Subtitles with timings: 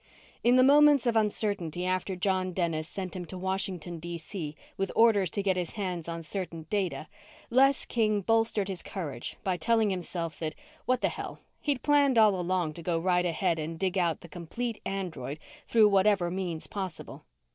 [0.43, 4.55] In the moments of uncertainty after John Dennis sent him to Washington, D.C.
[4.75, 7.07] with orders to get his hands on certain data,
[7.51, 10.55] Les King bolstered his courage by telling himself that,
[10.87, 14.27] what the hell, he'd planned all along to go right ahead and dig out the
[14.27, 15.37] complete android
[15.67, 17.23] through whatever means possible.